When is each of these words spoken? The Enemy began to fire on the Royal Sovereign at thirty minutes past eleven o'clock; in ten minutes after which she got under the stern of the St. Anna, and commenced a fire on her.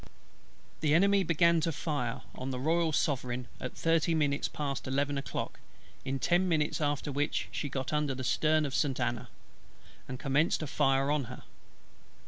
The 0.79 0.95
Enemy 0.95 1.21
began 1.25 1.61
to 1.61 1.71
fire 1.71 2.21
on 2.33 2.49
the 2.49 2.59
Royal 2.59 2.91
Sovereign 2.91 3.47
at 3.59 3.77
thirty 3.77 4.15
minutes 4.15 4.47
past 4.47 4.87
eleven 4.87 5.15
o'clock; 5.15 5.59
in 6.03 6.17
ten 6.17 6.49
minutes 6.49 6.81
after 6.81 7.11
which 7.11 7.47
she 7.51 7.69
got 7.69 7.93
under 7.93 8.15
the 8.15 8.23
stern 8.23 8.65
of 8.65 8.73
the 8.73 8.79
St. 8.79 8.99
Anna, 8.99 9.29
and 10.07 10.17
commenced 10.17 10.63
a 10.63 10.65
fire 10.65 11.11
on 11.11 11.25
her. 11.25 11.43